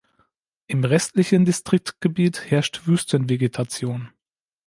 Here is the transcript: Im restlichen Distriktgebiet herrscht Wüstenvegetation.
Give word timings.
Im 0.65 0.83
restlichen 0.83 1.45
Distriktgebiet 1.45 2.49
herrscht 2.49 2.87
Wüstenvegetation. 2.87 4.09